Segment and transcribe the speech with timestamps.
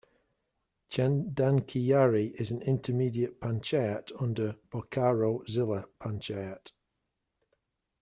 [0.89, 6.71] Chandankiyari is an intermediate panchayat under Bokaro Zilla panchayat.